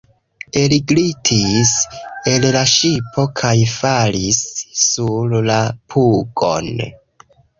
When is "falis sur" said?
3.75-5.37